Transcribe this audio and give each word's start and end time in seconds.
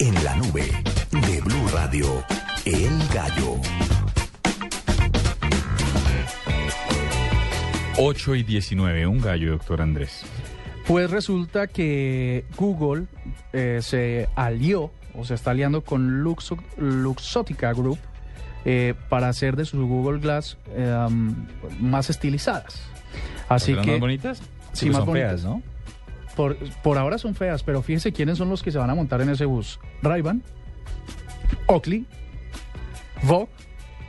En 0.00 0.14
la 0.24 0.34
nube 0.36 0.62
de 1.26 1.40
Blue 1.42 1.68
Radio, 1.72 2.24
El 2.64 2.90
Gallo. 3.12 3.56
8 7.98 8.34
y 8.36 8.42
19, 8.42 9.06
un 9.06 9.20
gallo, 9.20 9.52
doctor 9.52 9.82
Andrés. 9.82 10.22
Pues 10.86 11.10
resulta 11.10 11.66
que 11.66 12.44
Google 12.56 13.04
eh, 13.52 13.80
se 13.82 14.28
alió 14.36 14.90
o 15.14 15.24
se 15.24 15.34
está 15.34 15.50
aliando 15.50 15.82
con 15.82 16.22
Luxo- 16.24 16.62
Luxottica 16.78 17.72
Group 17.74 17.98
eh, 18.64 18.94
para 19.10 19.28
hacer 19.28 19.54
de 19.56 19.64
sus 19.66 19.80
Google 19.86 20.20
Glass 20.20 20.56
eh, 20.70 21.06
más 21.78 22.08
estilizadas. 22.10 22.80
Así 23.48 23.72
¿Serán 23.72 23.84
que 23.84 23.90
más 23.92 24.00
bonitas? 24.00 24.38
Sí, 24.72 24.86
pues 24.86 24.92
más 24.92 24.96
son 25.00 25.06
bonitas. 25.06 25.30
feas, 25.30 25.44
¿no? 25.44 25.62
Por, 26.36 26.56
por 26.82 26.98
ahora 26.98 27.18
son 27.18 27.34
feas, 27.34 27.62
pero 27.62 27.82
fíjense 27.82 28.12
quiénes 28.12 28.38
son 28.38 28.48
los 28.48 28.62
que 28.62 28.70
se 28.70 28.78
van 28.78 28.90
a 28.90 28.94
montar 28.94 29.20
en 29.20 29.30
ese 29.30 29.44
bus. 29.44 29.78
Ray-Ban, 30.02 30.42
Oakley, 31.66 32.06
Vogue 33.22 33.48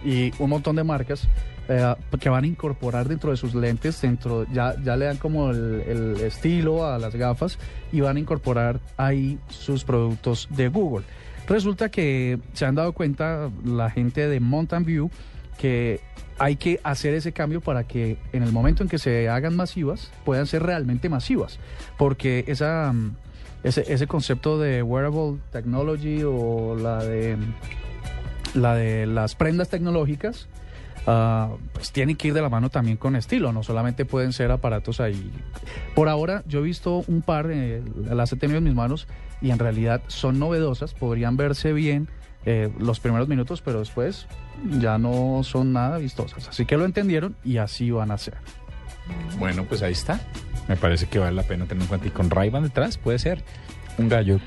y 0.03 0.31
un 0.39 0.49
montón 0.49 0.75
de 0.75 0.83
marcas 0.83 1.27
eh, 1.67 1.95
que 2.19 2.29
van 2.29 2.43
a 2.43 2.47
incorporar 2.47 3.07
dentro 3.07 3.31
de 3.31 3.37
sus 3.37 3.53
lentes, 3.53 4.01
dentro 4.01 4.45
ya, 4.51 4.75
ya 4.83 4.95
le 4.95 5.05
dan 5.05 5.17
como 5.17 5.51
el, 5.51 5.81
el 5.87 6.21
estilo 6.21 6.85
a 6.85 6.97
las 6.97 7.15
gafas 7.15 7.57
y 7.91 8.01
van 8.01 8.17
a 8.17 8.19
incorporar 8.19 8.79
ahí 8.97 9.37
sus 9.49 9.83
productos 9.83 10.47
de 10.51 10.69
Google. 10.69 11.05
Resulta 11.47 11.89
que 11.89 12.39
se 12.53 12.65
han 12.65 12.75
dado 12.75 12.93
cuenta 12.93 13.49
la 13.65 13.89
gente 13.89 14.27
de 14.27 14.39
Mountain 14.39 14.85
View 14.85 15.11
que 15.57 15.99
hay 16.37 16.55
que 16.55 16.79
hacer 16.83 17.13
ese 17.13 17.31
cambio 17.31 17.61
para 17.61 17.83
que 17.83 18.17
en 18.33 18.43
el 18.43 18.51
momento 18.51 18.81
en 18.83 18.89
que 18.89 18.97
se 18.97 19.29
hagan 19.29 19.55
masivas 19.55 20.11
puedan 20.25 20.47
ser 20.47 20.63
realmente 20.63 21.09
masivas, 21.09 21.59
porque 21.97 22.45
esa 22.47 22.91
mm, 22.93 23.15
ese, 23.63 23.93
ese 23.93 24.07
concepto 24.07 24.59
de 24.59 24.81
wearable 24.81 25.37
technology 25.51 26.23
o 26.23 26.75
la 26.75 27.03
de 27.03 27.37
la 28.53 28.75
de 28.75 29.05
las 29.05 29.35
prendas 29.35 29.69
tecnológicas 29.69 30.47
tienen 31.93 32.15
que 32.15 32.27
ir 32.27 32.33
de 32.33 32.41
la 32.41 32.49
mano 32.49 32.69
también 32.69 32.97
con 32.97 33.15
estilo, 33.15 33.51
no 33.51 33.63
solamente 33.63 34.05
pueden 34.05 34.33
ser 34.33 34.51
aparatos 34.51 34.99
ahí. 34.99 35.31
Por 35.95 36.09
ahora 36.09 36.43
yo 36.47 36.59
he 36.59 36.63
visto 36.63 37.03
un 37.07 37.21
par, 37.21 37.49
eh, 37.51 37.81
las 38.09 38.31
he 38.31 38.35
tenido 38.35 38.59
en 38.59 38.63
mis 38.63 38.75
manos 38.75 39.07
y 39.41 39.49
en 39.49 39.59
realidad 39.59 40.01
son 40.07 40.39
novedosas, 40.39 40.93
podrían 40.93 41.37
verse 41.37 41.73
bien 41.73 42.07
eh, 42.45 42.71
los 42.79 42.99
primeros 42.99 43.27
minutos, 43.27 43.61
pero 43.61 43.79
después 43.79 44.27
ya 44.79 44.97
no 44.97 45.41
son 45.43 45.73
nada 45.73 45.97
vistosas. 45.97 46.47
Así 46.47 46.65
que 46.65 46.77
lo 46.77 46.85
entendieron 46.85 47.35
y 47.43 47.57
así 47.57 47.91
van 47.91 48.11
a 48.11 48.17
ser. 48.17 48.35
Bueno, 49.39 49.65
pues 49.65 49.81
ahí 49.81 49.93
está. 49.93 50.19
Me 50.67 50.77
parece 50.77 51.07
que 51.07 51.19
vale 51.19 51.35
la 51.35 51.43
pena 51.43 51.65
tener 51.65 51.83
en 51.83 51.87
cuenta. 51.87 52.07
Y 52.07 52.11
con 52.11 52.29
ray 52.29 52.49
detrás 52.49 52.97
puede 52.97 53.19
ser 53.19 53.43
un 53.97 54.09
gallo. 54.09 54.39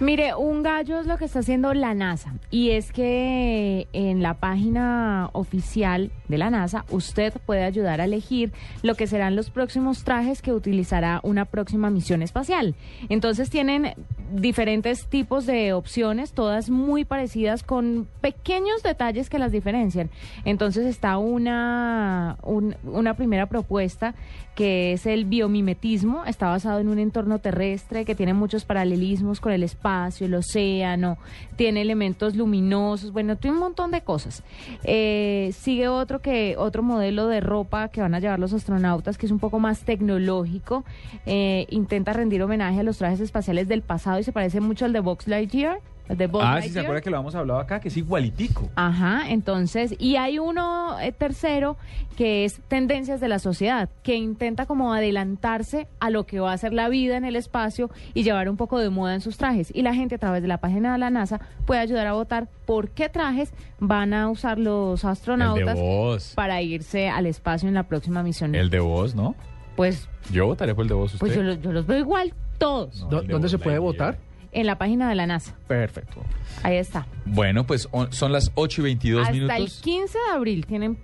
Mire, 0.00 0.34
un 0.34 0.62
gallo 0.62 1.00
es 1.00 1.06
lo 1.06 1.18
que 1.18 1.24
está 1.24 1.40
haciendo 1.40 1.72
la 1.74 1.94
NASA 1.94 2.34
y 2.50 2.70
es 2.70 2.92
que 2.92 3.88
en 3.92 4.22
la 4.22 4.34
página 4.34 5.30
oficial 5.32 6.10
de 6.28 6.38
la 6.38 6.50
NASA 6.50 6.84
usted 6.90 7.32
puede 7.46 7.64
ayudar 7.64 8.00
a 8.00 8.04
elegir 8.04 8.52
lo 8.82 8.94
que 8.94 9.06
serán 9.06 9.36
los 9.36 9.50
próximos 9.50 10.04
trajes 10.04 10.42
que 10.42 10.52
utilizará 10.52 11.20
una 11.22 11.44
próxima 11.44 11.90
misión 11.90 12.22
espacial. 12.22 12.74
Entonces 13.08 13.50
tienen 13.50 13.94
diferentes 14.32 15.06
tipos 15.06 15.46
de 15.46 15.72
opciones, 15.72 16.32
todas 16.32 16.70
muy 16.70 17.04
parecidas 17.04 17.62
con 17.62 18.06
pequeños 18.20 18.82
detalles 18.82 19.28
que 19.30 19.38
las 19.38 19.52
diferencian. 19.52 20.10
Entonces 20.44 20.86
está 20.86 21.18
una, 21.18 22.36
un- 22.42 22.76
una 22.84 23.14
primera 23.14 23.46
propuesta 23.46 24.14
que 24.54 24.92
es 24.92 25.06
el 25.06 25.24
biomimetismo, 25.24 26.24
está 26.24 26.48
basado 26.48 26.80
en 26.80 26.88
un 26.88 26.98
entorno 26.98 27.38
terrestre 27.38 28.04
que 28.04 28.16
tiene 28.16 28.34
muchos 28.34 28.64
paralelismos 28.64 29.40
con 29.40 29.52
el 29.52 29.62
espacio, 29.62 30.26
el 30.26 30.34
océano, 30.34 31.16
tiene 31.54 31.80
elementos 31.82 32.34
luminosos, 32.34 33.12
bueno, 33.12 33.36
tiene 33.36 33.54
un 33.54 33.60
montón 33.62 33.92
de 33.92 34.00
cosas. 34.00 34.42
Eh, 34.82 35.52
sigue 35.56 35.86
otro 35.86 36.20
que 36.20 36.56
otro 36.58 36.82
modelo 36.82 37.28
de 37.28 37.38
ropa 37.40 37.86
que 37.88 38.00
van 38.00 38.14
a 38.14 38.18
llevar 38.18 38.40
los 38.40 38.52
astronautas 38.52 39.16
que 39.16 39.26
es 39.26 39.32
un 39.32 39.38
poco 39.38 39.60
más 39.60 39.80
tecnológico, 39.82 40.84
eh, 41.24 41.66
intenta 41.70 42.12
rendir 42.12 42.42
homenaje 42.42 42.80
a 42.80 42.82
los 42.82 42.98
trajes 42.98 43.20
espaciales 43.20 43.68
del 43.68 43.82
pasado 43.82 44.17
y 44.18 44.24
se 44.24 44.32
parece 44.32 44.60
mucho 44.60 44.84
al 44.84 44.92
de 44.92 45.00
Box 45.00 45.26
Lightyear. 45.28 45.80
el 46.08 46.16
de 46.16 46.26
Buzz 46.26 46.42
Ah, 46.42 46.56
sí, 46.56 46.68
se 46.68 46.74
Lightyear. 46.74 46.84
acuerda 46.86 47.00
que 47.02 47.10
lo 47.10 47.20
hemos 47.20 47.34
hablado 47.34 47.60
acá, 47.60 47.80
que 47.80 47.88
es 47.88 47.96
igualitico. 47.98 48.68
Ajá, 48.76 49.28
entonces, 49.28 49.94
y 49.98 50.16
hay 50.16 50.38
uno 50.38 50.98
eh, 51.00 51.12
tercero 51.12 51.76
que 52.16 52.44
es 52.46 52.60
tendencias 52.66 53.20
de 53.20 53.28
la 53.28 53.38
sociedad, 53.38 53.90
que 54.02 54.16
intenta 54.16 54.64
como 54.66 54.92
adelantarse 54.94 55.86
a 56.00 56.08
lo 56.10 56.24
que 56.24 56.40
va 56.40 56.52
a 56.52 56.58
ser 56.58 56.72
la 56.72 56.88
vida 56.88 57.16
en 57.18 57.24
el 57.26 57.36
espacio 57.36 57.90
y 58.14 58.22
llevar 58.22 58.48
un 58.48 58.56
poco 58.56 58.78
de 58.78 58.88
moda 58.90 59.14
en 59.14 59.20
sus 59.20 59.36
trajes. 59.36 59.70
Y 59.74 59.82
la 59.82 59.94
gente 59.94 60.14
a 60.14 60.18
través 60.18 60.40
de 60.42 60.48
la 60.48 60.58
página 60.58 60.92
de 60.92 60.98
la 60.98 61.10
NASA 61.10 61.40
puede 61.66 61.80
ayudar 61.80 62.06
a 62.06 62.14
votar 62.14 62.48
por 62.66 62.88
qué 62.90 63.08
trajes 63.10 63.52
van 63.78 64.14
a 64.14 64.30
usar 64.30 64.58
los 64.58 65.04
astronautas 65.04 66.32
para 66.34 66.62
irse 66.62 67.08
al 67.10 67.26
espacio 67.26 67.68
en 67.68 67.74
la 67.74 67.82
próxima 67.84 68.22
misión. 68.22 68.54
El 68.54 68.70
de 68.70 68.80
vos, 68.80 69.14
¿no? 69.14 69.34
Pues, 69.76 70.08
Yo 70.32 70.46
votaré 70.46 70.74
por 70.74 70.82
el 70.84 70.88
de 70.88 70.94
vos. 70.94 71.14
¿usted? 71.14 71.20
pues 71.20 71.36
yo, 71.36 71.42
yo 71.52 71.70
los 71.72 71.86
veo 71.86 71.98
igual, 71.98 72.32
todos, 72.58 73.00
No, 73.02 73.08
¿Dó- 73.08 73.20
el 73.20 73.26
de 73.28 73.32
¿Dónde 73.32 73.48
se 73.48 73.58
puede 73.58 73.78
votar? 73.78 74.18
en 74.52 74.66
la 74.66 74.78
página 74.78 75.08
de 75.08 75.14
la 75.14 75.26
NASA. 75.26 75.54
Perfecto. 75.66 76.22
Ahí 76.62 76.76
está. 76.76 77.06
Bueno, 77.24 77.66
pues 77.66 77.88
on- 77.92 78.12
son 78.12 78.32
las 78.32 78.50
8 78.54 78.80
y 78.80 78.84
22 78.84 79.22
Hasta 79.22 79.32
minutos. 79.32 79.56
el 79.56 79.70
15 79.82 80.18
de 80.18 80.34
abril 80.34 80.66
tienen, 80.66 80.98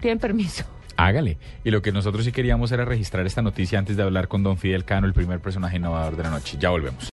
tienen 0.00 0.18
permiso. 0.18 0.64
Hágale. 0.98 1.36
Y 1.62 1.70
lo 1.70 1.82
que 1.82 1.92
nosotros 1.92 2.24
sí 2.24 2.32
queríamos 2.32 2.72
era 2.72 2.84
registrar 2.86 3.26
esta 3.26 3.42
noticia 3.42 3.78
antes 3.78 3.96
de 3.98 4.02
hablar 4.02 4.28
con 4.28 4.42
don 4.42 4.56
Fidel 4.56 4.84
Cano, 4.84 5.06
el 5.06 5.12
primer 5.12 5.40
personaje 5.40 5.76
innovador 5.76 6.16
de 6.16 6.22
la 6.22 6.30
noche. 6.30 6.56
Ya 6.58 6.70
volvemos. 6.70 7.04